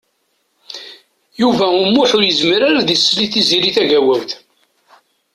[1.41, 4.31] Yuba U Muḥ ur yezmir ara ad isell i Tiziri Tagawawt.